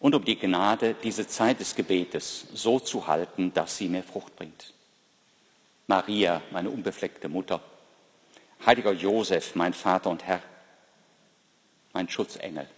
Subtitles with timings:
[0.00, 4.36] und um die Gnade, diese Zeit des Gebetes so zu halten, dass sie mir Frucht
[4.36, 4.72] bringt.
[5.86, 7.60] Maria, meine unbefleckte Mutter,
[8.64, 10.42] heiliger Josef, mein Vater und Herr,
[11.92, 12.68] mein Schutzengel,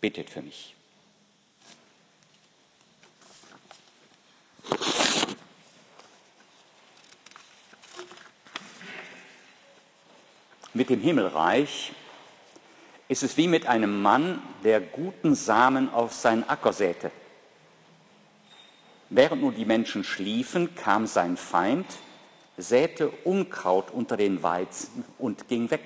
[0.00, 0.74] bittet für mich.
[10.74, 11.92] Mit dem Himmelreich
[13.08, 17.10] ist es wie mit einem Mann, der guten Samen auf seinen Acker säte.
[19.10, 21.86] Während nun die Menschen schliefen, kam sein Feind,
[22.56, 25.82] säte Unkraut unter den Weizen und ging weg.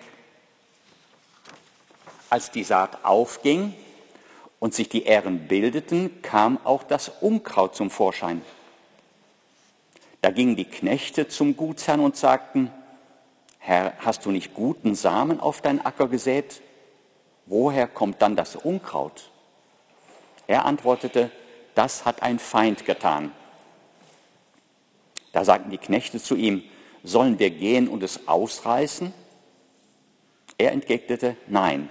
[2.31, 3.75] Als die Saat aufging
[4.61, 8.43] und sich die Ähren bildeten, kam auch das Unkraut zum Vorschein.
[10.23, 12.71] Da gingen die Knechte zum Gutsherrn und sagten,
[13.59, 16.63] Herr, hast du nicht guten Samen auf deinen Acker gesät?
[17.47, 19.31] Woher kommt dann das Unkraut?
[20.47, 21.31] Er antwortete,
[21.75, 23.33] das hat ein Feind getan.
[25.33, 26.63] Da sagten die Knechte zu ihm,
[27.03, 29.13] sollen wir gehen und es ausreißen?
[30.59, 31.89] Er entgegnete, nein,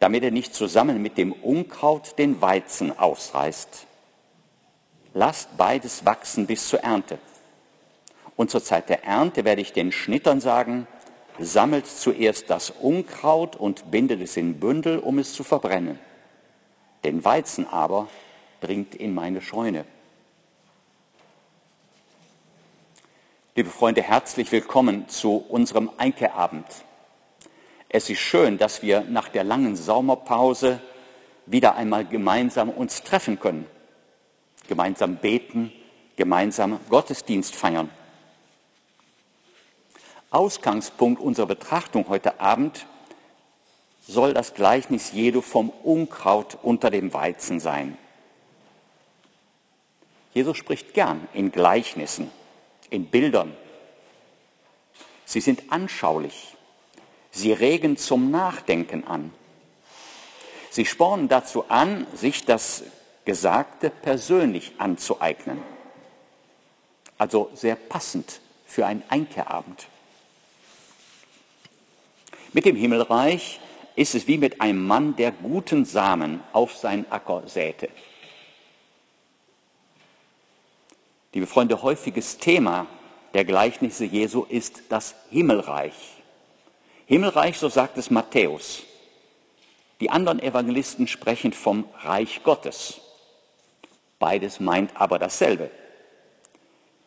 [0.00, 3.86] damit er nicht zusammen mit dem Unkraut den Weizen ausreißt.
[5.14, 7.18] Lasst beides wachsen bis zur Ernte.
[8.34, 10.86] Und zur Zeit der Ernte werde ich den Schnittern sagen,
[11.44, 15.98] sammelt zuerst das Unkraut und bindet es in Bündel, um es zu verbrennen.
[17.04, 18.08] Den Weizen aber
[18.60, 19.84] bringt in meine Scheune.
[23.54, 26.66] Liebe Freunde, herzlich willkommen zu unserem Einkehrabend.
[27.88, 30.80] Es ist schön, dass wir nach der langen Sommerpause
[31.44, 33.66] wieder einmal gemeinsam uns treffen können,
[34.68, 35.70] gemeinsam beten,
[36.16, 37.90] gemeinsam Gottesdienst feiern.
[40.32, 42.86] Ausgangspunkt unserer Betrachtung heute Abend
[44.06, 47.98] soll das Gleichnis Jesu vom Unkraut unter dem Weizen sein.
[50.34, 52.30] Jesus spricht gern in Gleichnissen,
[52.88, 53.54] in Bildern.
[55.26, 56.56] Sie sind anschaulich.
[57.30, 59.32] Sie regen zum Nachdenken an.
[60.70, 62.82] Sie spornen dazu an, sich das
[63.26, 65.62] Gesagte persönlich anzueignen.
[67.18, 69.86] Also sehr passend für einen Einkehrabend.
[72.52, 73.60] Mit dem Himmelreich
[73.96, 77.88] ist es wie mit einem Mann, der guten Samen auf seinen Acker säte.
[81.32, 82.86] Liebe Freunde, häufiges Thema
[83.32, 85.94] der Gleichnisse Jesu ist das Himmelreich.
[87.06, 88.82] Himmelreich, so sagt es Matthäus.
[90.00, 93.00] Die anderen Evangelisten sprechen vom Reich Gottes.
[94.18, 95.70] Beides meint aber dasselbe.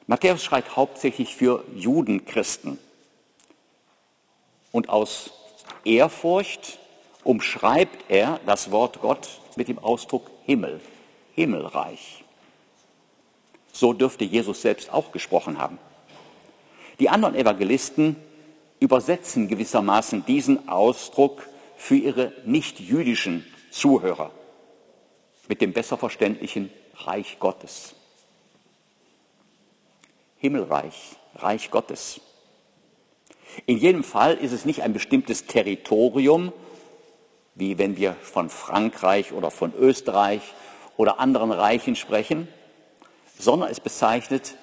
[0.07, 2.79] Matthäus schreibt hauptsächlich für Judenchristen.
[4.75, 5.31] Und aus
[5.85, 6.79] Ehrfurcht
[7.23, 10.81] umschreibt er das Wort Gott mit dem Ausdruck Himmel,
[11.33, 12.25] Himmelreich.
[13.71, 15.79] So dürfte Jesus selbst auch gesprochen haben.
[16.99, 18.17] Die anderen Evangelisten
[18.81, 21.47] übersetzen gewissermaßen diesen Ausdruck
[21.77, 24.31] für ihre nicht-jüdischen Zuhörer
[25.47, 27.95] mit dem besser verständlichen Reich Gottes.
[30.35, 32.19] Himmelreich, Reich Gottes.
[33.66, 36.51] In jedem Fall ist es nicht ein bestimmtes Territorium,
[37.55, 40.41] wie wenn wir von Frankreich oder von Österreich
[40.97, 42.47] oder anderen Reichen sprechen,
[43.39, 44.55] sondern es bezeichnet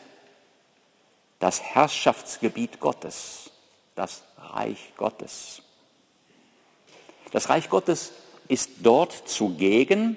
[1.39, 3.51] das Herrschaftsgebiet Gottes,
[3.95, 5.63] das Reich Gottes.
[7.33, 8.13] Das Reich Gottes
[8.49, 10.17] ist dort zugegen,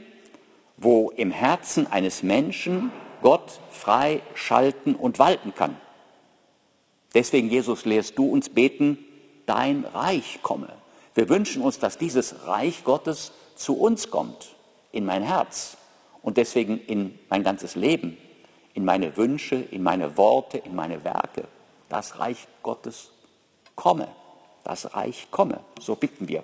[0.77, 2.92] wo im Herzen eines Menschen
[3.22, 5.77] Gott frei schalten und walten kann.
[7.15, 8.97] Deswegen, Jesus, lehrst du uns beten,
[9.45, 10.67] dein Reich komme.
[11.15, 14.56] Wir wünschen uns, dass dieses Reich Gottes zu uns kommt,
[14.91, 15.77] in mein Herz
[16.21, 18.17] und deswegen in mein ganzes Leben,
[18.73, 21.47] in meine Wünsche, in meine Worte, in meine Werke.
[21.88, 23.12] Das Reich Gottes
[23.75, 24.09] komme,
[24.65, 26.44] das Reich komme, so bitten wir.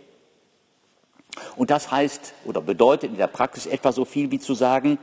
[1.58, 4.98] Und das heißt oder bedeutet in der Praxis etwa so viel wie zu sagen,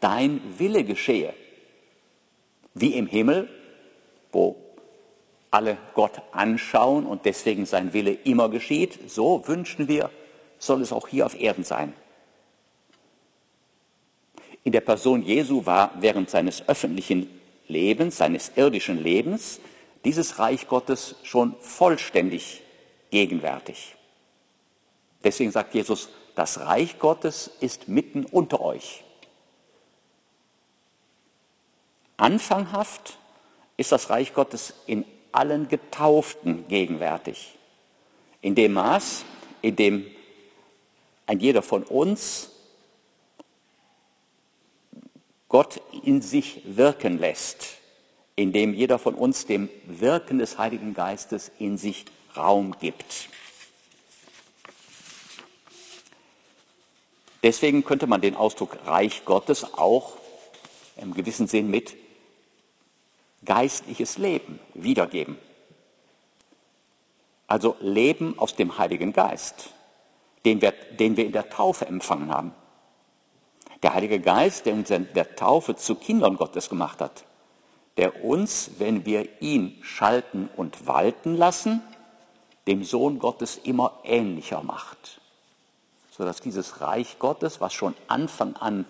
[0.00, 1.32] dein Wille geschehe,
[2.74, 3.48] wie im Himmel,
[4.32, 4.56] wo
[5.52, 10.10] alle Gott anschauen und deswegen sein Wille immer geschieht, so wünschen wir,
[10.58, 11.92] soll es auch hier auf Erden sein.
[14.64, 17.28] In der Person Jesu war während seines öffentlichen
[17.68, 19.60] Lebens, seines irdischen Lebens,
[20.04, 22.62] dieses Reich Gottes schon vollständig
[23.10, 23.94] gegenwärtig.
[25.22, 29.04] Deswegen sagt Jesus, das Reich Gottes ist mitten unter euch.
[32.16, 33.18] Anfanghaft
[33.76, 37.58] ist das Reich Gottes in allen Getauften gegenwärtig.
[38.40, 39.24] In dem Maß,
[39.62, 40.06] in dem
[41.26, 42.50] ein jeder von uns
[45.48, 47.78] Gott in sich wirken lässt,
[48.36, 52.06] in dem jeder von uns dem Wirken des Heiligen Geistes in sich
[52.36, 53.28] Raum gibt.
[57.42, 60.16] Deswegen könnte man den Ausdruck Reich Gottes auch
[60.96, 61.96] im gewissen Sinn mit
[63.44, 65.36] geistliches Leben wiedergeben.
[67.46, 69.70] Also Leben aus dem Heiligen Geist,
[70.44, 72.54] den wir, den wir in der Taufe empfangen haben.
[73.82, 77.24] Der Heilige Geist, der uns in der Taufe zu Kindern Gottes gemacht hat,
[77.96, 81.82] der uns, wenn wir ihn schalten und walten lassen,
[82.66, 85.20] dem Sohn Gottes immer ähnlicher macht,
[86.10, 88.86] sodass dieses Reich Gottes, was schon Anfang an,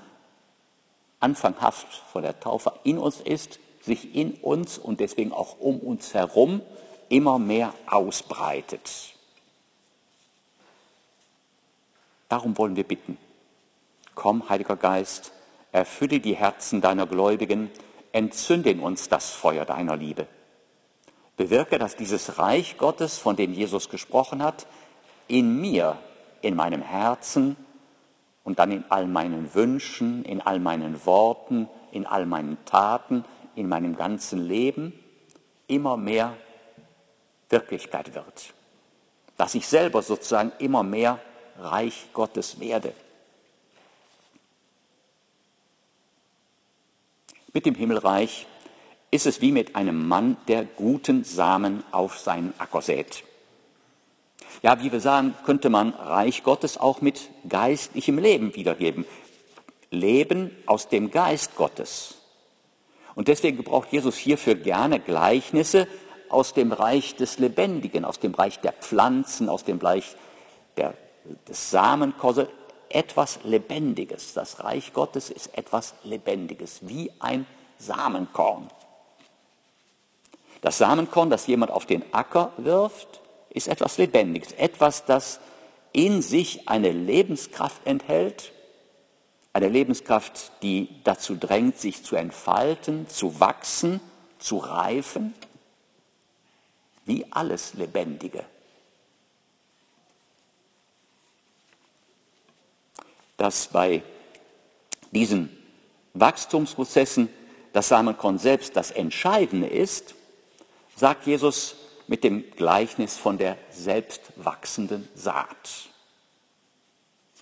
[1.21, 6.15] anfanghaft vor der Taufe in uns ist, sich in uns und deswegen auch um uns
[6.15, 6.63] herum
[7.09, 9.15] immer mehr ausbreitet.
[12.29, 13.19] Darum wollen wir bitten.
[14.15, 15.33] Komm, Heiliger Geist,
[15.73, 17.71] erfülle die Herzen deiner Gläubigen,
[18.13, 20.27] entzünde in uns das Feuer deiner Liebe.
[21.37, 24.67] Bewirke, dass dieses Reich Gottes, von dem Jesus gesprochen hat,
[25.29, 25.99] in mir,
[26.41, 27.57] in meinem Herzen
[28.45, 33.25] und dann in all meinen Wünschen, in all meinen Worten, in all meinen Taten,
[33.55, 34.93] in meinem ganzen Leben
[35.67, 36.37] immer mehr
[37.49, 38.55] Wirklichkeit wird.
[39.37, 41.19] Dass ich selber sozusagen immer mehr
[41.59, 42.93] Reich Gottes werde.
[47.53, 48.47] Mit dem Himmelreich
[49.11, 53.25] ist es wie mit einem Mann, der guten Samen auf seinen Acker sät.
[54.63, 59.05] Ja, wie wir sagen, könnte man Reich Gottes auch mit geistlichem Leben wiedergeben.
[59.91, 62.22] Leben aus dem Geist Gottes.
[63.15, 65.87] Und deswegen gebraucht Jesus hierfür gerne Gleichnisse
[66.29, 70.17] aus dem Reich des Lebendigen, aus dem Reich der Pflanzen, aus dem Reich
[70.77, 70.95] der,
[71.47, 72.49] des Samenkorses,
[72.89, 74.33] etwas Lebendiges.
[74.35, 77.47] Das Reich Gottes ist etwas Lebendiges, wie ein
[77.79, 78.69] Samenkorn.
[80.61, 83.21] Das Samenkorn, das jemand auf den Acker wirft,
[83.51, 85.41] ist etwas Lebendiges, etwas, das
[85.93, 88.53] in sich eine Lebenskraft enthält,
[89.53, 94.01] eine Lebenskraft, die dazu drängt, sich zu entfalten, zu wachsen,
[94.39, 95.35] zu reifen,
[97.05, 98.45] wie alles Lebendige.
[103.37, 104.03] Dass bei
[105.11, 105.55] diesen
[106.15, 107.29] Wachstumsprozessen
[107.73, 110.15] das Samenkorn selbst das Entscheidende ist,
[110.97, 111.77] sagt Jesus
[112.07, 115.89] mit dem Gleichnis von der selbstwachsenden Saat.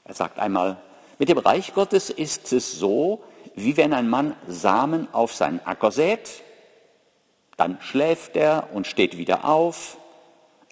[0.04, 0.80] Er sagt einmal,
[1.20, 3.22] mit dem Reich Gottes ist es so,
[3.54, 6.42] wie wenn ein Mann Samen auf seinen Acker sät,
[7.58, 9.98] dann schläft er und steht wieder auf,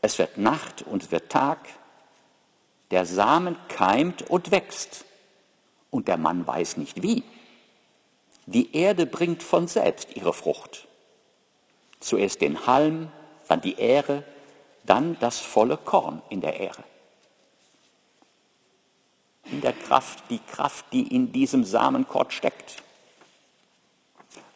[0.00, 1.58] es wird Nacht und wird Tag,
[2.90, 5.04] der Samen keimt und wächst
[5.90, 7.25] und der Mann weiß nicht wie.
[8.46, 10.88] Die Erde bringt von selbst ihre Frucht.
[12.00, 13.12] Zuerst den Halm,
[13.49, 14.25] dann die Ähre,
[14.87, 16.88] dann das volle Korn in der Ähre
[19.50, 22.83] in der Kraft, die Kraft, die in diesem Samenkorn steckt.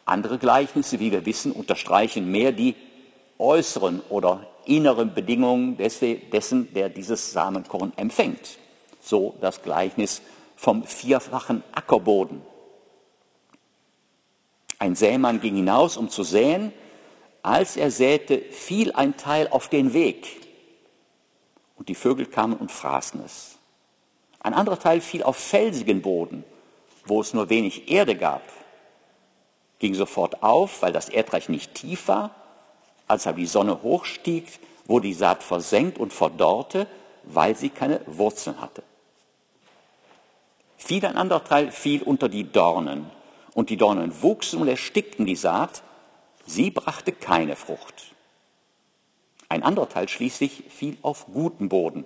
[0.05, 2.75] Andere Gleichnisse, wie wir wissen, unterstreichen mehr die
[3.39, 8.57] äußeren oder inneren Bedingungen dessen, der dieses Samenkorn empfängt.
[9.01, 10.21] So das Gleichnis
[10.55, 12.41] vom vierfachen Ackerboden.
[14.79, 16.73] Ein Sämann ging hinaus, um zu säen.
[17.41, 20.27] Als er säte, fiel ein Teil auf den Weg.
[21.75, 23.52] Und die Vögel kamen und fraßen es.
[24.43, 26.43] Ein anderer Teil fiel auf felsigen Boden,
[27.05, 28.41] wo es nur wenig Erde gab,
[29.79, 32.31] ging sofort auf, weil das Erdreich nicht tief war.
[33.07, 34.47] Als aber die Sonne hochstieg,
[34.85, 36.87] wurde die Saat versenkt und verdorrte,
[37.23, 38.83] weil sie keine Wurzeln hatte.
[40.77, 43.09] Fiel ein anderer Teil fiel unter die Dornen,
[43.53, 45.83] und die Dornen wuchsen und erstickten die Saat,
[46.45, 48.13] sie brachte keine Frucht.
[49.47, 52.03] Ein anderer Teil schließlich fiel auf guten Boden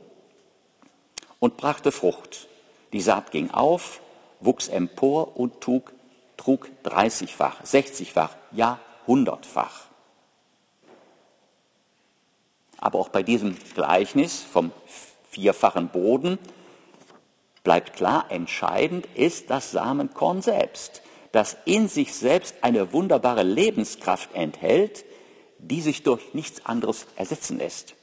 [1.39, 2.47] und brachte Frucht.
[2.93, 4.01] Die Saat ging auf,
[4.39, 5.93] wuchs empor und trug,
[6.37, 9.87] trug 30-fach, 60-fach, ja hundertfach.
[12.79, 14.71] Aber auch bei diesem Gleichnis vom
[15.29, 16.37] vierfachen Boden
[17.63, 21.01] bleibt klar, entscheidend ist das Samenkorn selbst,
[21.31, 25.03] das in sich selbst eine wunderbare Lebenskraft enthält,
[25.59, 27.95] die sich durch nichts anderes ersetzen lässt.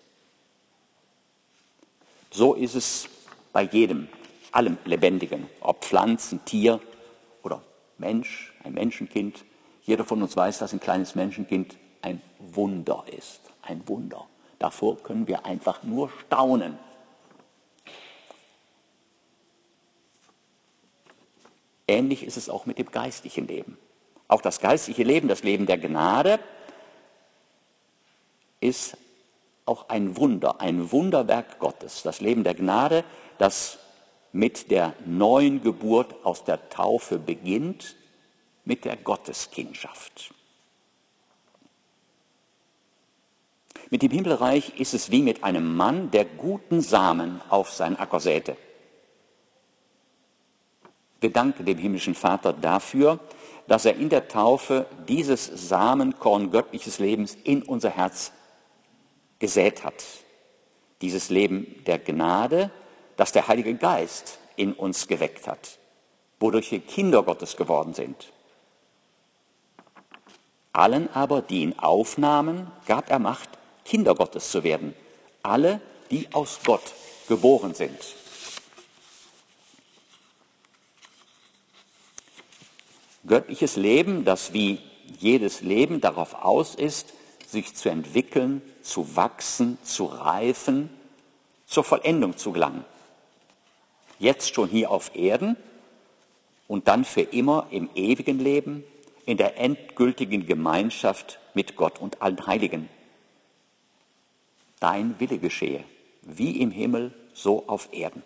[2.30, 3.08] So ist es
[3.54, 4.08] bei jedem,
[4.52, 6.80] allem Lebendigen, ob Pflanzen, Tier
[7.42, 7.62] oder
[7.96, 9.44] Mensch, ein Menschenkind.
[9.84, 13.40] Jeder von uns weiß, dass ein kleines Menschenkind ein Wunder ist.
[13.62, 14.26] Ein Wunder.
[14.58, 16.76] Davor können wir einfach nur staunen.
[21.86, 23.78] Ähnlich ist es auch mit dem geistlichen Leben.
[24.26, 26.40] Auch das geistliche Leben, das Leben der Gnade,
[28.58, 28.96] ist
[29.66, 32.02] auch ein Wunder, ein Wunderwerk Gottes.
[32.02, 33.04] Das Leben der Gnade,
[33.38, 33.78] das
[34.32, 37.96] mit der neuen Geburt aus der Taufe beginnt,
[38.64, 40.34] mit der Gotteskindschaft.
[43.90, 48.20] Mit dem Himmelreich ist es wie mit einem Mann, der guten Samen auf sein Acker
[48.20, 48.56] säte.
[51.20, 53.20] Wir danken dem himmlischen Vater dafür,
[53.66, 58.32] dass er in der Taufe dieses Samenkorn göttliches Lebens in unser Herz
[59.38, 60.04] gesät hat.
[61.00, 62.70] Dieses Leben der Gnade,
[63.16, 65.78] das der Heilige Geist in uns geweckt hat,
[66.40, 68.32] wodurch wir Kinder Gottes geworden sind.
[70.72, 73.48] Allen aber, die ihn aufnahmen, gab er Macht,
[73.84, 74.94] Kinder Gottes zu werden.
[75.42, 75.80] Alle,
[76.10, 76.82] die aus Gott
[77.28, 77.98] geboren sind.
[83.26, 84.80] Göttliches Leben, das wie
[85.18, 87.14] jedes Leben darauf aus ist,
[87.46, 90.90] sich zu entwickeln, zu wachsen, zu reifen,
[91.66, 92.84] zur Vollendung zu gelangen.
[94.18, 95.56] Jetzt schon hier auf Erden
[96.68, 98.84] und dann für immer im ewigen Leben,
[99.26, 102.88] in der endgültigen Gemeinschaft mit Gott und allen Heiligen
[104.84, 105.82] dein Wille geschehe,
[106.20, 108.22] wie im Himmel, so auf Erden.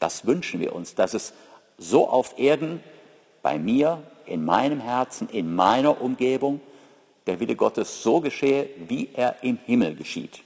[0.00, 1.32] Das wünschen wir uns, dass es
[1.78, 2.82] so auf Erden
[3.40, 6.60] bei mir, in meinem Herzen, in meiner Umgebung,
[7.26, 10.42] der Wille Gottes so geschehe, wie er im Himmel geschieht.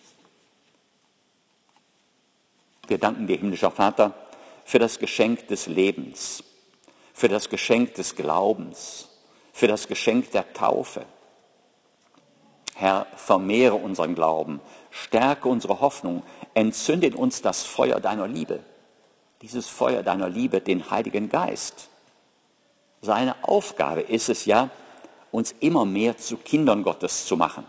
[2.86, 4.14] Wir danken dir, himmlischer Vater,
[4.70, 6.44] für das Geschenk des Lebens,
[7.12, 9.08] für das Geschenk des Glaubens,
[9.52, 11.06] für das Geschenk der Taufe.
[12.76, 14.60] Herr, vermehre unseren Glauben,
[14.92, 16.22] stärke unsere Hoffnung,
[16.54, 18.60] entzünde in uns das Feuer deiner Liebe,
[19.42, 21.88] dieses Feuer deiner Liebe, den Heiligen Geist.
[23.02, 24.70] Seine Aufgabe ist es ja,
[25.32, 27.64] uns immer mehr zu Kindern Gottes zu machen,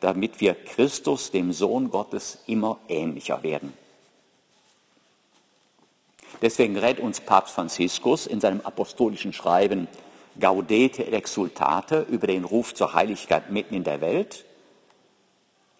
[0.00, 3.72] damit wir Christus, dem Sohn Gottes, immer ähnlicher werden.
[6.42, 9.88] Deswegen rät uns Papst Franziskus in seinem apostolischen Schreiben
[10.38, 14.44] Gaudete et Exultate über den Ruf zur Heiligkeit mitten in der Welt,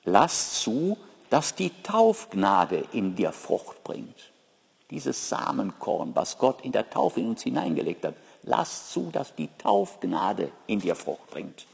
[0.04, 0.96] lass zu,
[1.30, 4.32] dass die Taufgnade in dir Frucht bringt.
[4.90, 9.48] Dieses Samenkorn, was Gott in der Taufe in uns hineingelegt hat, lass zu, dass die
[9.58, 11.66] Taufgnade in dir Frucht bringt.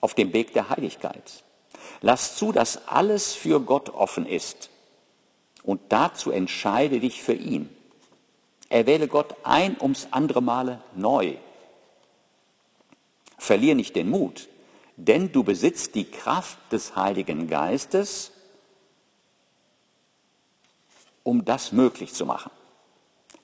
[0.00, 1.44] Auf dem Weg der Heiligkeit.
[2.00, 4.70] Lass zu, dass alles für Gott offen ist.
[5.66, 7.68] Und dazu entscheide dich für ihn.
[8.68, 11.36] Erwähle Gott ein ums andere Male neu.
[13.36, 14.48] Verlier nicht den Mut,
[14.96, 18.30] denn du besitzt die Kraft des Heiligen Geistes,
[21.24, 22.52] um das möglich zu machen.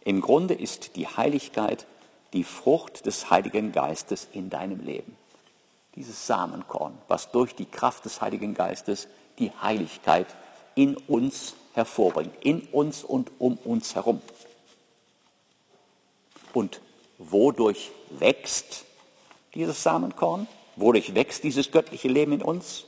[0.04, 1.86] Im Grunde ist die Heiligkeit
[2.32, 5.16] die Frucht des Heiligen Geistes in deinem Leben.
[5.96, 9.08] Dieses Samenkorn, was durch die Kraft des Heiligen Geistes
[9.40, 10.28] die Heiligkeit
[10.74, 14.20] in uns hervorbringt, in uns und um uns herum.
[16.52, 16.80] Und
[17.18, 18.84] wodurch wächst
[19.54, 20.46] dieses Samenkorn?
[20.76, 22.84] Wodurch wächst dieses göttliche Leben in uns?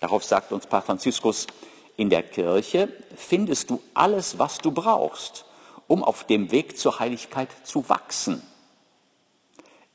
[0.00, 1.46] Darauf sagt uns Papst Franziskus,
[1.96, 5.44] in der Kirche findest du alles, was du brauchst,
[5.88, 8.42] um auf dem Weg zur Heiligkeit zu wachsen.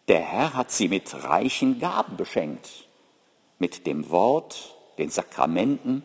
[0.10, 2.88] Der Herr hat sie mit reichen Gaben beschenkt,
[3.58, 6.04] mit dem Wort, den Sakramenten,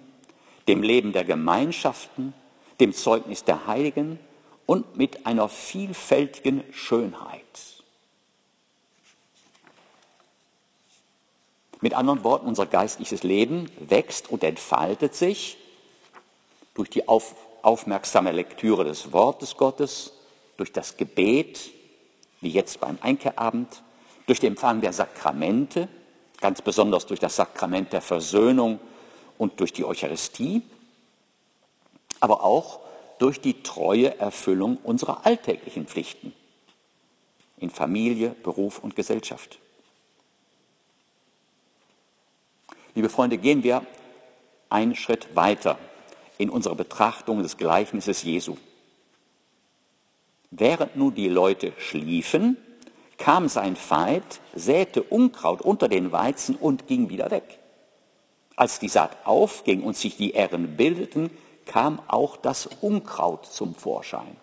[0.69, 2.35] dem Leben der Gemeinschaften,
[2.79, 4.21] dem Zeugnis der Heiligen
[4.67, 7.43] und mit einer vielfältigen Schönheit.
[11.81, 15.57] Mit anderen Worten, unser geistliches Leben wächst und entfaltet sich
[16.75, 20.13] durch die auf, aufmerksame Lektüre des Wortes Gottes,
[20.57, 21.71] durch das Gebet,
[22.41, 23.83] wie jetzt beim Einkehrabend,
[24.27, 25.89] durch den Empfang der Sakramente,
[26.41, 28.81] ganz besonders durch das Sakrament der Versöhnung
[29.39, 30.63] und durch die Eucharistie,
[32.21, 32.81] aber auch
[33.19, 36.33] durch die treue Erfüllung unserer alltäglichen Pflichten
[37.57, 39.59] in Familie, Beruf und Gesellschaft.
[42.95, 43.85] Liebe Freunde, gehen wir
[44.71, 45.79] einen Schritt weiter
[46.37, 48.57] in unserer Betrachtung des Gleichnisses Jesu.
[50.51, 52.57] Während nun die Leute schliefen,
[53.19, 57.58] kam sein Feind, säte Unkraut unter den Weizen und ging wieder weg.
[58.59, 61.31] Als die Saat aufging und sich die Ähren bildeten,
[61.65, 64.37] kam auch das Unkraut zum Vorschein.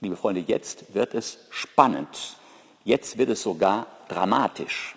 [0.00, 2.38] Liebe Freunde, jetzt wird es spannend.
[2.82, 4.94] Jetzt wird es sogar dramatisch.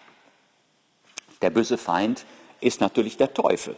[1.42, 2.26] Der böse Feind
[2.62, 3.76] ist natürlich der Teufel,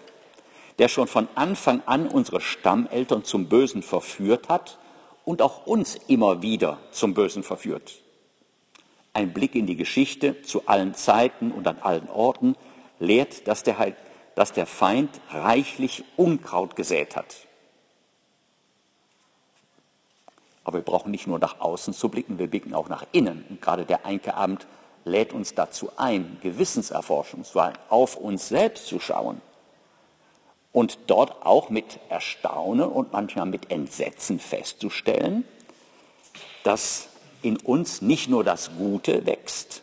[0.77, 4.77] der schon von Anfang an unsere Stammeltern zum Bösen verführt hat
[5.25, 7.99] und auch uns immer wieder zum Bösen verführt.
[9.13, 12.55] Ein Blick in die Geschichte zu allen Zeiten und an allen Orten
[13.01, 13.93] lehrt, dass der,
[14.35, 17.47] dass der Feind reichlich Unkraut gesät hat.
[20.63, 23.43] Aber wir brauchen nicht nur nach außen zu blicken, wir blicken auch nach innen.
[23.49, 24.67] Und gerade der Einkeabend
[25.03, 27.43] lädt uns dazu ein, Gewissenserforschung,
[27.89, 29.41] auf uns selbst zu schauen
[30.71, 35.43] und dort auch mit Erstaunen und manchmal mit Entsetzen festzustellen,
[36.63, 37.09] dass
[37.41, 39.81] in uns nicht nur das Gute wächst,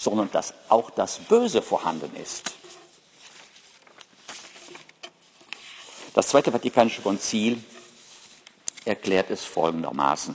[0.00, 2.54] sondern dass auch das Böse vorhanden ist.
[6.14, 7.62] Das Zweite Vatikanische Konzil
[8.86, 10.34] erklärt es folgendermaßen.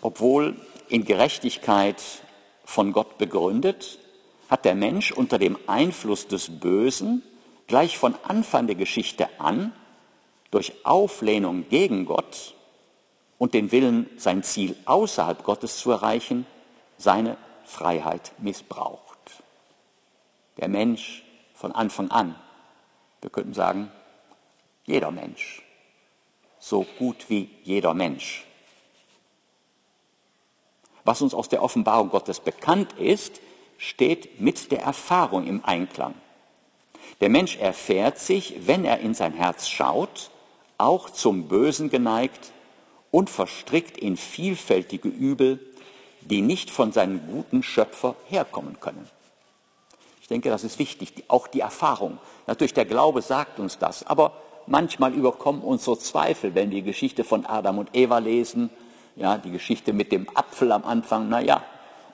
[0.00, 0.54] Obwohl
[0.88, 2.00] in Gerechtigkeit
[2.64, 3.98] von Gott begründet,
[4.48, 7.24] hat der Mensch unter dem Einfluss des Bösen
[7.66, 9.72] gleich von Anfang der Geschichte an
[10.52, 12.54] durch Auflehnung gegen Gott
[13.40, 16.46] und den Willen, sein Ziel außerhalb Gottes zu erreichen,
[16.98, 19.16] seine Freiheit missbraucht.
[20.58, 22.34] Der Mensch von Anfang an,
[23.22, 23.90] wir könnten sagen,
[24.84, 25.62] jeder Mensch,
[26.58, 28.44] so gut wie jeder Mensch.
[31.04, 33.40] Was uns aus der Offenbarung Gottes bekannt ist,
[33.78, 36.14] steht mit der Erfahrung im Einklang.
[37.22, 40.30] Der Mensch erfährt sich, wenn er in sein Herz schaut,
[40.76, 42.52] auch zum Bösen geneigt
[43.10, 45.58] und verstrickt in vielfältige Übel,
[46.20, 49.08] die nicht von seinem guten Schöpfer herkommen können.
[50.20, 52.18] Ich denke, das ist wichtig, auch die Erfahrung.
[52.46, 54.32] Natürlich, der Glaube sagt uns das, aber
[54.70, 58.70] Manchmal überkommen uns so Zweifel, wenn wir die Geschichte von Adam und Eva lesen,
[59.16, 61.64] ja, die Geschichte mit dem Apfel am Anfang, na ja,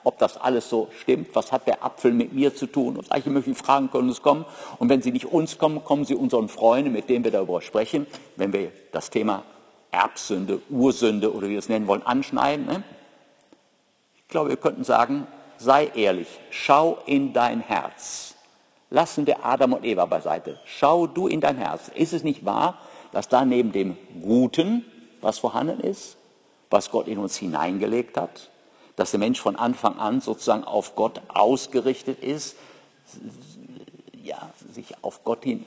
[0.03, 2.97] ob das alles so stimmt, was hat der Apfel mit mir zu tun?
[2.97, 4.43] Und solche möglichen Fragen können uns kommen.
[4.79, 8.07] Und wenn sie nicht uns kommen, kommen sie unseren Freunden, mit denen wir darüber sprechen,
[8.37, 9.43] wenn wir das Thema
[9.91, 12.65] Erbsünde, Ursünde oder wie wir es nennen wollen, anschneiden.
[12.65, 12.83] Ne?
[14.17, 18.35] Ich glaube, wir könnten sagen, sei ehrlich, schau in dein Herz.
[18.89, 20.59] Lassen wir Adam und Eva beiseite.
[20.65, 21.89] Schau du in dein Herz.
[21.93, 22.79] Ist es nicht wahr,
[23.11, 24.85] dass da neben dem Guten,
[25.21, 26.17] was vorhanden ist,
[26.69, 28.49] was Gott in uns hineingelegt hat,
[28.95, 32.55] dass der Mensch von Anfang an sozusagen auf Gott ausgerichtet ist,
[34.23, 35.65] ja, sich auf Gott hin.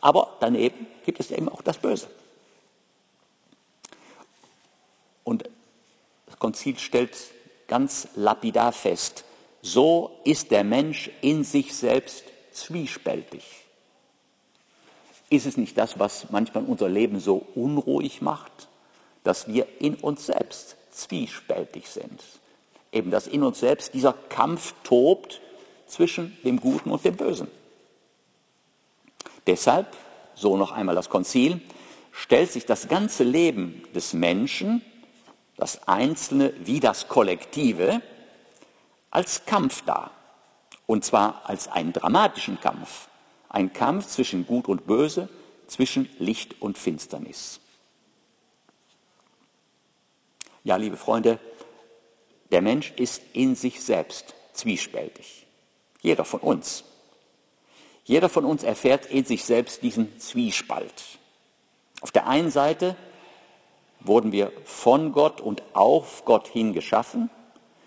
[0.00, 2.08] Aber daneben gibt es eben auch das Böse.
[5.24, 5.44] Und
[6.26, 7.16] das Konzil stellt
[7.68, 9.24] ganz lapidar fest,
[9.62, 13.44] so ist der Mensch in sich selbst zwiespältig.
[15.30, 18.68] Ist es nicht das, was manchmal unser Leben so unruhig macht,
[19.24, 22.22] dass wir in uns selbst zwiespältig sind?
[22.92, 25.40] Eben, dass in uns selbst dieser Kampf tobt
[25.86, 27.48] zwischen dem Guten und dem Bösen.
[29.46, 29.86] Deshalb,
[30.34, 31.60] so noch einmal das Konzil,
[32.10, 34.84] stellt sich das ganze Leben des Menschen,
[35.62, 38.02] das Einzelne wie das Kollektive,
[39.12, 40.10] als Kampf dar.
[40.86, 43.06] Und zwar als einen dramatischen Kampf.
[43.48, 45.28] Ein Kampf zwischen Gut und Böse,
[45.68, 47.60] zwischen Licht und Finsternis.
[50.64, 51.38] Ja, liebe Freunde,
[52.50, 55.46] der Mensch ist in sich selbst zwiespältig.
[56.00, 56.82] Jeder von uns.
[58.02, 61.20] Jeder von uns erfährt in sich selbst diesen Zwiespalt.
[62.00, 62.96] Auf der einen Seite
[64.04, 67.30] wurden wir von Gott und auf Gott hin geschaffen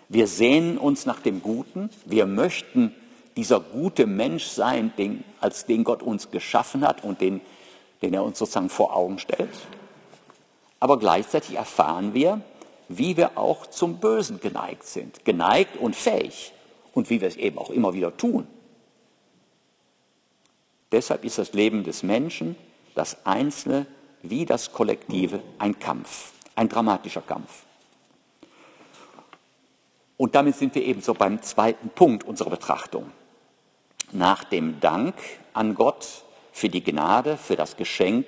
[0.08, 1.90] wir sehnen uns nach dem Guten.
[2.04, 2.94] Wir möchten
[3.36, 7.40] dieser gute Mensch sein, den, als den Gott uns geschaffen hat und den,
[8.02, 9.50] den er uns sozusagen vor Augen stellt.
[10.78, 12.40] Aber gleichzeitig erfahren wir,
[12.88, 15.24] wie wir auch zum Bösen geneigt sind.
[15.24, 16.52] Geneigt und fähig.
[16.92, 18.46] Und wie wir es eben auch immer wieder tun.
[20.92, 22.56] Deshalb ist das Leben des Menschen,
[22.94, 23.86] das Einzelne
[24.22, 27.64] wie das Kollektive, ein Kampf, ein dramatischer Kampf.
[30.16, 33.10] Und damit sind wir ebenso beim zweiten Punkt unserer Betrachtung.
[34.12, 35.14] Nach dem Dank
[35.52, 38.26] an Gott für die Gnade, für das Geschenk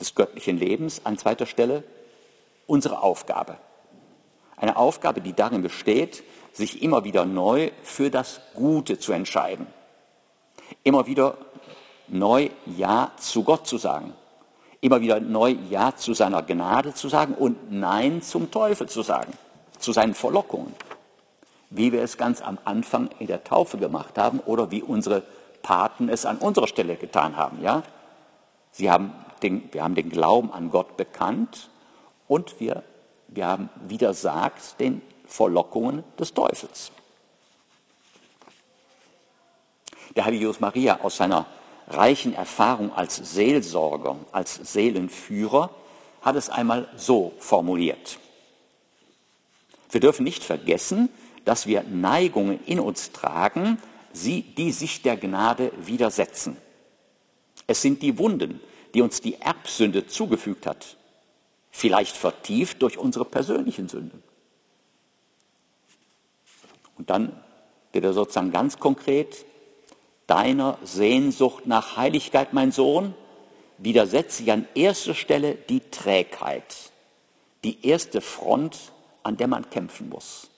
[0.00, 1.84] des göttlichen Lebens an zweiter Stelle
[2.66, 3.58] unsere Aufgabe.
[4.56, 6.22] Eine Aufgabe, die darin besteht,
[6.52, 9.66] sich immer wieder neu für das Gute zu entscheiden.
[10.82, 11.36] Immer wieder
[12.08, 14.14] neu Ja zu Gott zu sagen.
[14.84, 19.32] Immer wieder neu Ja zu seiner Gnade zu sagen und Nein zum Teufel zu sagen,
[19.78, 20.74] zu seinen Verlockungen.
[21.70, 25.22] Wie wir es ganz am Anfang in der Taufe gemacht haben oder wie unsere
[25.62, 27.62] Paten es an unserer Stelle getan haben.
[27.62, 27.82] Ja?
[28.72, 31.70] Sie haben den, wir haben den Glauben an Gott bekannt
[32.28, 32.82] und wir,
[33.28, 36.92] wir haben widersagt den Verlockungen des Teufels.
[40.14, 41.46] Der heilige Josef Maria aus seiner
[41.86, 45.70] reichen Erfahrung als Seelsorger, als Seelenführer,
[46.22, 48.18] hat es einmal so formuliert.
[49.90, 51.08] Wir dürfen nicht vergessen,
[51.44, 53.78] dass wir Neigungen in uns tragen,
[54.14, 56.56] die sich der Gnade widersetzen.
[57.66, 58.60] Es sind die Wunden,
[58.94, 60.96] die uns die Erbsünde zugefügt hat,
[61.70, 64.22] vielleicht vertieft durch unsere persönlichen Sünden.
[66.96, 67.38] Und dann
[67.92, 69.44] wird er sozusagen ganz konkret,
[70.26, 73.14] deiner Sehnsucht nach Heiligkeit, mein Sohn,
[73.78, 76.92] widersetze ich an erster Stelle die Trägheit,
[77.64, 80.50] die erste Front, an der man kämpfen muss.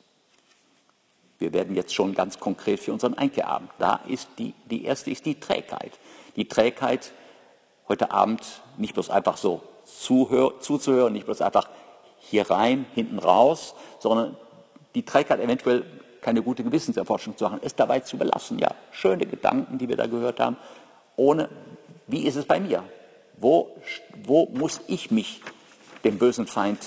[1.38, 3.70] Wir werden jetzt schon ganz konkret für unseren Einkehrabend.
[3.78, 5.98] Da ist die, die erste ist die Trägheit.
[6.36, 7.12] Die Trägheit,
[7.88, 11.68] heute Abend nicht bloß einfach so zuhör, zuzuhören, nicht bloß einfach
[12.18, 14.36] hier rein, hinten raus, sondern
[14.94, 15.84] die Trägheit eventuell
[16.26, 18.58] keine gute Gewissenserforschung zu machen, es dabei zu belassen.
[18.58, 20.56] Ja, schöne Gedanken, die wir da gehört haben,
[21.14, 21.48] ohne,
[22.08, 22.82] wie ist es bei mir?
[23.36, 23.70] Wo,
[24.24, 25.40] wo muss ich mich
[26.02, 26.80] dem bösen Feind,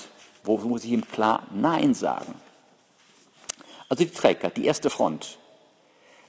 [0.44, 2.34] wo muss ich ihm klar Nein sagen?
[3.88, 5.38] Also die Trägheit, die erste Front.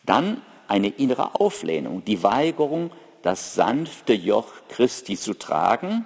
[0.05, 2.91] Dann eine innere Auflehnung, die Weigerung,
[3.23, 6.05] das sanfte Joch Christi zu tragen,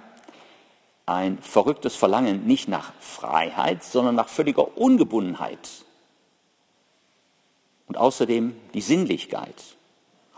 [1.06, 5.85] ein verrücktes Verlangen nicht nach Freiheit, sondern nach völliger Ungebundenheit.
[7.86, 9.62] Und außerdem die Sinnlichkeit.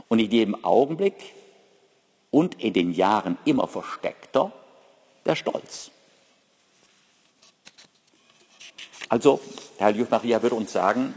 [0.08, 1.34] Und in jedem Augenblick
[2.30, 4.52] und in den Jahren immer versteckter
[5.24, 5.90] der Stolz.
[9.08, 9.40] Also,
[9.78, 11.14] Herr Juf Maria würde uns sagen,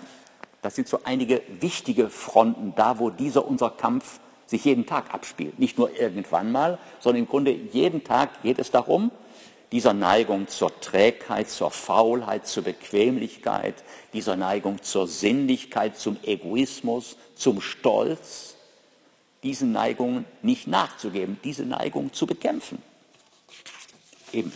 [0.62, 5.60] das sind so einige wichtige Fronten, da wo dieser unser Kampf sich jeden Tag abspielt.
[5.60, 9.12] Nicht nur irgendwann mal, sondern im Grunde jeden Tag geht es darum,
[9.72, 13.76] dieser Neigung zur Trägheit, zur Faulheit, zur Bequemlichkeit,
[14.14, 18.56] dieser Neigung zur Sinnlichkeit, zum Egoismus, zum Stolz,
[19.44, 22.82] diesen Neigungen nicht nachzugeben, diese Neigung zu bekämpfen.
[24.34, 24.52] Eben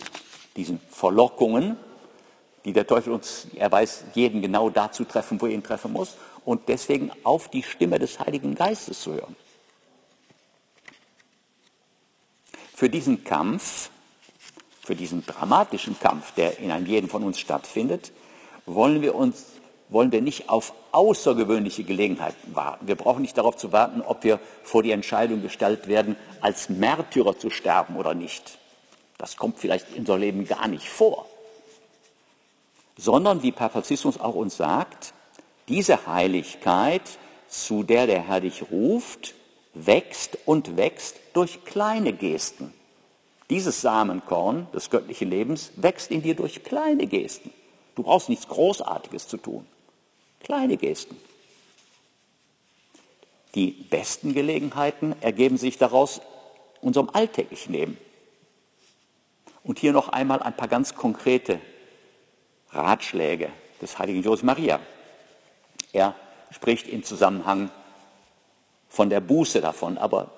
[0.55, 1.77] diesen Verlockungen,
[2.65, 6.17] die der Teufel uns, er weiß, jeden genau dazu treffen, wo er ihn treffen muss,
[6.43, 9.35] und deswegen auf die Stimme des Heiligen Geistes zu hören.
[12.75, 13.89] Für diesen Kampf,
[14.85, 18.11] für diesen dramatischen Kampf, der in einem jeden von uns stattfindet,
[18.65, 19.45] wollen wir uns
[19.87, 22.87] wollen wir nicht auf außergewöhnliche Gelegenheiten warten.
[22.87, 27.37] Wir brauchen nicht darauf zu warten, ob wir vor die Entscheidung gestellt werden, als Märtyrer
[27.37, 28.57] zu sterben oder nicht.
[29.19, 31.27] Das kommt vielleicht in unser Leben gar nicht vor
[32.97, 35.13] sondern wie Papazismus auch uns sagt,
[35.67, 37.01] diese Heiligkeit,
[37.47, 39.35] zu der der Herr dich ruft,
[39.73, 42.73] wächst und wächst durch kleine Gesten.
[43.49, 47.51] Dieses Samenkorn des göttlichen Lebens wächst in dir durch kleine Gesten.
[47.95, 49.65] Du brauchst nichts Großartiges zu tun.
[50.43, 51.15] Kleine Gesten.
[53.53, 56.21] Die besten Gelegenheiten ergeben sich daraus
[56.81, 57.97] unserem alltäglichen Leben.
[59.63, 61.59] Und hier noch einmal ein paar ganz konkrete
[62.71, 63.49] Ratschläge
[63.81, 64.79] des heiligen Josef Maria.
[65.93, 66.15] Er
[66.51, 67.71] spricht im Zusammenhang
[68.89, 70.31] von der Buße davon, aber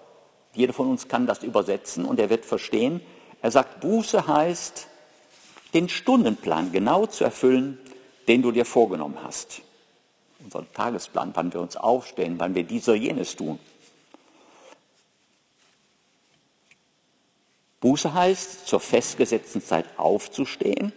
[0.57, 3.01] jeder von uns kann das übersetzen und er wird verstehen.
[3.41, 4.87] Er sagt, Buße heißt,
[5.73, 7.77] den Stundenplan genau zu erfüllen,
[8.27, 9.61] den du dir vorgenommen hast.
[10.43, 13.59] Unseren Tagesplan, wann wir uns aufstehen, wann wir dies oder jenes tun.
[17.79, 20.91] Buße heißt, zur festgesetzten Zeit aufzustehen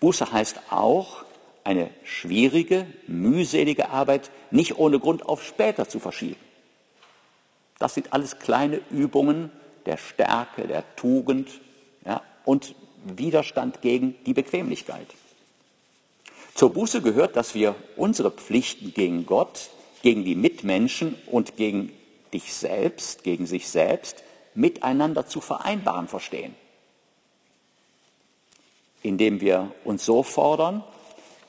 [0.00, 1.24] Buße heißt auch,
[1.64, 6.45] eine schwierige, mühselige Arbeit nicht ohne Grund auf später zu verschieben.
[7.78, 9.50] Das sind alles kleine Übungen
[9.84, 11.60] der Stärke, der Tugend
[12.04, 15.06] ja, und Widerstand gegen die Bequemlichkeit.
[16.54, 19.70] Zur Buße gehört, dass wir unsere Pflichten gegen Gott,
[20.02, 21.92] gegen die Mitmenschen und gegen
[22.32, 26.54] dich selbst, gegen sich selbst miteinander zu vereinbaren verstehen
[29.06, 30.82] indem wir uns so fordern,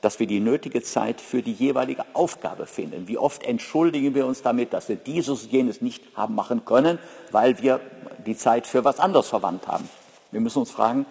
[0.00, 3.08] dass wir die nötige Zeit für die jeweilige Aufgabe finden.
[3.08, 6.98] Wie oft entschuldigen wir uns damit, dass wir dieses, jenes nicht haben machen können,
[7.32, 7.80] weil wir
[8.26, 9.88] die Zeit für was anderes verwandt haben.
[10.30, 11.06] Wir müssen uns fragen,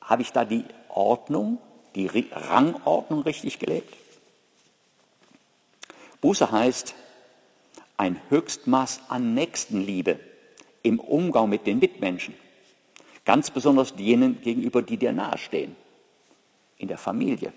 [0.00, 1.58] habe ich da die Ordnung,
[1.94, 3.94] die Rangordnung richtig gelebt?
[6.20, 6.94] Buße heißt,
[7.96, 10.18] ein Höchstmaß an Nächstenliebe
[10.82, 12.34] im Umgang mit den Mitmenschen,
[13.24, 15.76] ganz besonders denen gegenüber, die dir nahestehen,
[16.82, 17.52] in der Familie.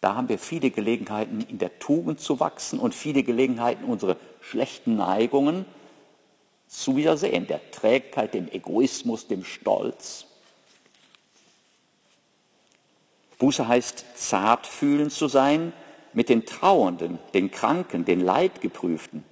[0.00, 4.96] Da haben wir viele Gelegenheiten, in der Tugend zu wachsen und viele Gelegenheiten, unsere schlechten
[4.96, 5.64] Neigungen
[6.66, 10.26] zu wiedersehen, der Trägheit, dem Egoismus, dem Stolz.
[13.38, 15.72] Buße heißt, zartfühlend zu sein
[16.12, 19.24] mit den Trauernden, den Kranken, den Leidgeprüften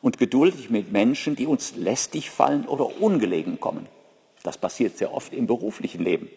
[0.00, 3.86] und geduldig mit Menschen, die uns lästig fallen oder ungelegen kommen.
[4.42, 6.30] Das passiert sehr oft im beruflichen Leben.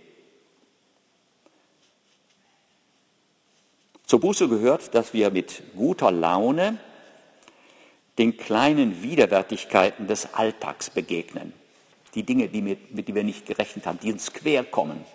[4.11, 6.77] Zur Buße gehört, dass wir mit guter Laune
[8.17, 11.53] den kleinen Widerwärtigkeiten des Alltags begegnen.
[12.13, 15.05] Die Dinge, die mit, mit die wir nicht gerechnet haben, die uns quer kommen.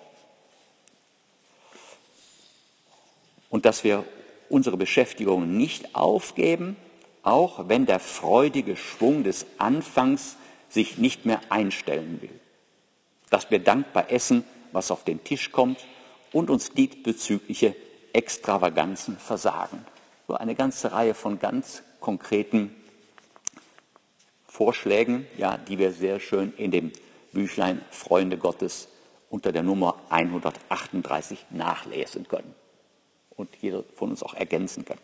[3.51, 4.03] Und dass wir
[4.49, 6.79] unsere Beschäftigung nicht aufgeben,
[7.23, 10.39] auch wenn der freudige Schwung des Anfangs
[10.71, 12.41] sich nicht mehr einstellen will.
[13.29, 15.85] Dass wir dankbar essen, was auf den Tisch kommt
[16.33, 17.77] und uns diesbezügliche
[18.17, 19.85] Extravaganzen versagen.
[20.27, 22.75] So eine ganze Reihe von ganz konkreten
[24.49, 26.93] Vorschlägen, ja, die wir sehr schön in dem
[27.33, 28.89] Büchlein Freunde Gottes
[29.29, 32.55] unter der Nummer 138 nachlesen können
[33.37, 34.99] und jeder von uns auch ergänzen kann.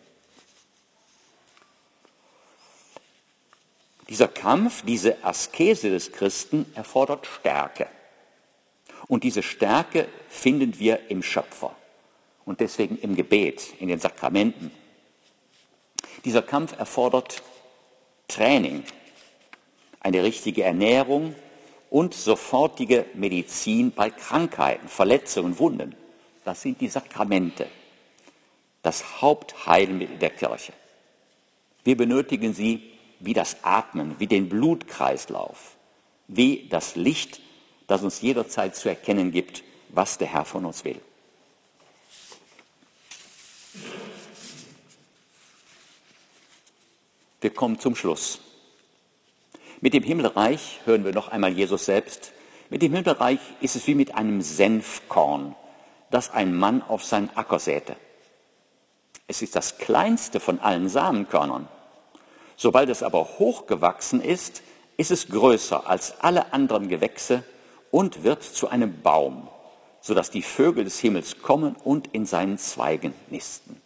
[4.09, 7.87] Dieser Kampf, diese Askese des Christen erfordert Stärke.
[9.07, 11.75] Und diese Stärke finden wir im Schöpfer
[12.45, 14.71] und deswegen im Gebet, in den Sakramenten.
[16.25, 17.41] Dieser Kampf erfordert
[18.27, 18.83] Training,
[19.99, 21.35] eine richtige Ernährung
[21.89, 25.95] und sofortige Medizin bei Krankheiten, Verletzungen, Wunden.
[26.43, 27.67] Das sind die Sakramente,
[28.81, 30.73] das Hauptheilmittel der Kirche.
[31.83, 35.77] Wir benötigen sie wie das Atmen, wie den Blutkreislauf,
[36.27, 37.41] wie das Licht,
[37.87, 40.99] das uns jederzeit zu erkennen gibt, was der Herr von uns will.
[47.43, 48.39] Wir kommen zum Schluss.
[49.81, 52.31] Mit dem Himmelreich hören wir noch einmal Jesus selbst.
[52.69, 55.53] Mit dem Himmelreich ist es wie mit einem Senfkorn,
[56.09, 57.97] das ein Mann auf seinen Acker säte.
[59.27, 61.67] Es ist das kleinste von allen Samenkörnern.
[62.55, 64.63] Sobald es aber hochgewachsen ist,
[64.95, 67.43] ist es größer als alle anderen Gewächse
[67.91, 69.49] und wird zu einem Baum,
[69.99, 73.82] sodass die Vögel des Himmels kommen und in seinen Zweigen nisten.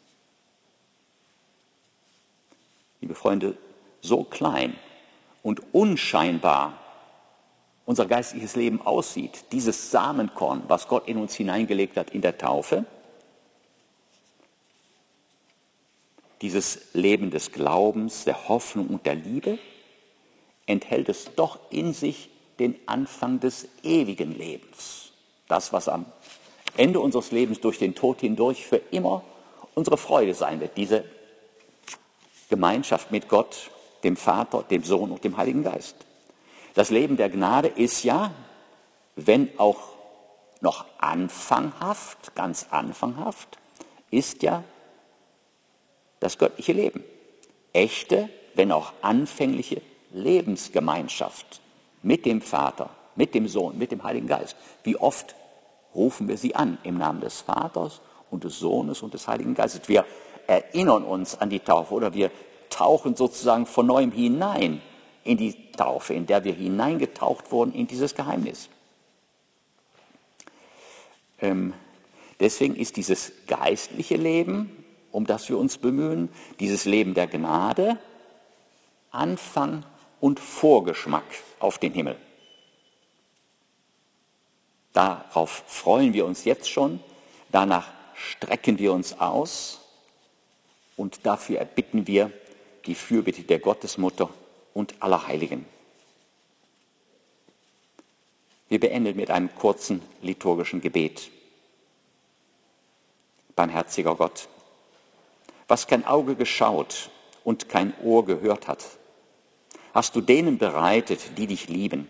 [3.01, 3.57] Liebe Freunde,
[4.01, 4.75] so klein
[5.43, 6.79] und unscheinbar
[7.85, 12.85] unser geistliches Leben aussieht, dieses Samenkorn, was Gott in uns hineingelegt hat in der Taufe,
[16.41, 19.57] dieses Leben des Glaubens, der Hoffnung und der Liebe,
[20.65, 22.29] enthält es doch in sich
[22.59, 25.11] den Anfang des ewigen Lebens.
[25.47, 26.05] Das, was am
[26.75, 29.23] Ende unseres Lebens durch den Tod hindurch für immer
[29.73, 31.05] unsere Freude sein wird, diese
[32.49, 33.71] Gemeinschaft mit Gott
[34.03, 35.95] dem Vater, dem Sohn und dem Heiligen Geist.
[36.73, 38.31] Das Leben der Gnade ist ja,
[39.15, 39.79] wenn auch
[40.61, 43.57] noch anfanghaft, ganz anfanghaft,
[44.11, 44.63] ist ja
[46.19, 47.03] das göttliche Leben.
[47.73, 49.81] Echte, wenn auch anfängliche
[50.11, 51.61] Lebensgemeinschaft
[52.01, 54.55] mit dem Vater, mit dem Sohn, mit dem Heiligen Geist.
[54.83, 55.35] Wie oft
[55.93, 59.87] rufen wir sie an im Namen des Vaters und des Sohnes und des Heiligen Geistes.
[59.87, 60.05] Wir
[60.47, 62.31] erinnern uns an die Taufe oder wir
[62.69, 64.81] tauchen sozusagen von neuem hinein
[65.23, 68.69] in die Taufe, in der wir hineingetaucht wurden in dieses Geheimnis.
[71.39, 71.73] Ähm,
[72.39, 76.29] deswegen ist dieses geistliche Leben, um das wir uns bemühen,
[76.59, 77.97] dieses Leben der Gnade,
[79.11, 79.83] Anfang
[80.19, 81.25] und Vorgeschmack
[81.59, 82.17] auf den Himmel.
[84.93, 86.99] Darauf freuen wir uns jetzt schon,
[87.51, 89.86] danach strecken wir uns aus
[90.97, 92.31] und dafür erbitten wir
[92.85, 94.29] die Fürbitte der Gottesmutter
[94.73, 95.65] und aller Heiligen.
[98.67, 101.31] Wir beenden mit einem kurzen liturgischen Gebet.
[103.55, 104.49] Barmherziger Gott,
[105.67, 107.09] was kein Auge geschaut
[107.43, 108.83] und kein Ohr gehört hat,
[109.93, 112.09] hast du denen bereitet, die dich lieben.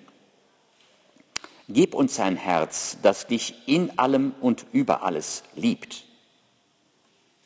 [1.69, 6.06] Gib uns ein Herz, das dich in allem und über alles liebt,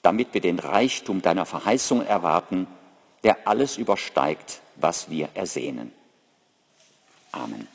[0.01, 2.67] damit wir den Reichtum deiner Verheißung erwarten
[3.23, 5.91] der alles übersteigt, was wir ersehnen.
[7.31, 7.67] Amen.